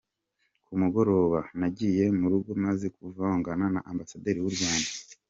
[0.65, 4.89] Ku mugoroba, nagiye mu rugo maze kuvugana na Ambasaderi w’u Rwanda.”